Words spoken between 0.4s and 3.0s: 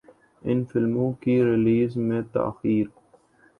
ان فلموں کی ریلیز میں تاخیر